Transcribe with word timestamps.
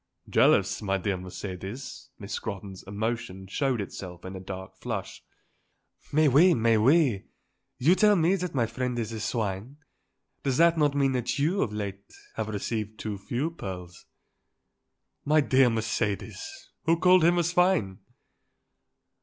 "Jealous, 0.27 0.81
my 0.81 0.97
dear 0.97 1.15
Mercedes?" 1.15 2.09
Miss 2.17 2.33
Scrotton's 2.33 2.81
emotion 2.87 3.45
showed 3.45 3.79
itself 3.79 4.25
in 4.25 4.35
a 4.35 4.39
dark 4.39 4.73
flush. 4.77 5.23
"Mais 6.11 6.27
oui; 6.27 6.55
mais 6.55 6.79
oui; 6.79 7.25
you 7.77 7.93
tell 7.93 8.15
me 8.15 8.33
that 8.33 8.55
my 8.55 8.65
friend 8.65 8.97
is 8.97 9.11
a 9.11 9.19
swine. 9.19 9.77
Does 10.41 10.57
that 10.57 10.75
not 10.75 10.95
mean 10.95 11.11
that 11.11 11.37
you, 11.37 11.61
of 11.61 11.71
late, 11.71 12.11
have 12.33 12.47
received 12.49 12.97
too 12.97 13.19
few 13.19 13.51
pearls?" 13.51 14.07
"My 15.23 15.39
dear 15.39 15.69
Mercedes! 15.69 16.71
Who 16.85 16.97
called 16.97 17.23
him 17.23 17.37
a 17.37 17.43
swine?" 17.43 17.99